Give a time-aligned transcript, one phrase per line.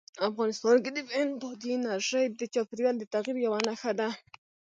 [0.29, 0.91] افغانستان کې
[1.41, 4.07] بادي انرژي د چاپېریال د تغیر یوه نښه ده.